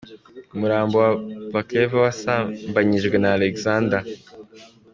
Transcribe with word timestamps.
Umurambo 0.55 0.95
wa 1.03 1.09
Aplekaeva 1.41 1.97
wasambanyijwe 2.05 3.15
na 3.19 3.29
Alexander. 3.37 4.01